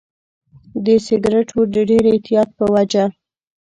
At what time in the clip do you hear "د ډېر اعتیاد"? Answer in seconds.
1.73-2.49